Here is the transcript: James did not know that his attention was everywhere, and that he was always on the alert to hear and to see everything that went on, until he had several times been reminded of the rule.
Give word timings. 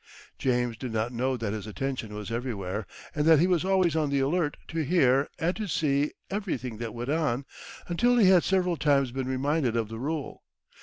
James 0.39 0.77
did 0.77 0.91
not 0.93 1.13
know 1.13 1.37
that 1.37 1.53
his 1.53 1.67
attention 1.67 2.15
was 2.15 2.31
everywhere, 2.31 2.87
and 3.13 3.23
that 3.27 3.37
he 3.37 3.45
was 3.45 3.63
always 3.63 3.95
on 3.95 4.09
the 4.09 4.19
alert 4.19 4.57
to 4.69 4.79
hear 4.83 5.29
and 5.37 5.55
to 5.55 5.67
see 5.67 6.09
everything 6.31 6.77
that 6.79 6.95
went 6.95 7.11
on, 7.11 7.45
until 7.87 8.17
he 8.17 8.27
had 8.27 8.43
several 8.43 8.77
times 8.77 9.11
been 9.11 9.27
reminded 9.27 9.75
of 9.75 9.89
the 9.89 9.99
rule. 9.99 10.41